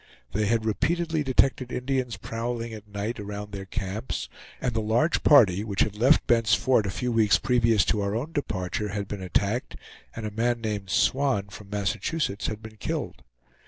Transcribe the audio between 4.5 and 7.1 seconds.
and the large party which had left Bent's Fort a